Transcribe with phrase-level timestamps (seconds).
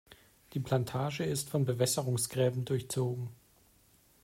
[0.55, 3.29] Die Plantage ist von Bewässerungsgräben durchzogen.